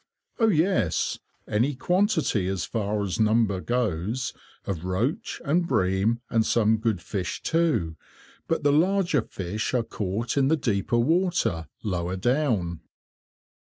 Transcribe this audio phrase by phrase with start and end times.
[0.39, 4.33] "Oh, yes, any quantity, as far as number goes,
[4.65, 7.95] of roach, and bream, and some good fish too,
[8.47, 12.79] but the larger fish are caught in the deeper water, lower down."